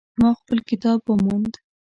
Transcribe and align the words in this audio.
ما 0.21 0.29
خپل 0.39 0.57
کتاب 0.69 0.99
وموند 1.09 1.53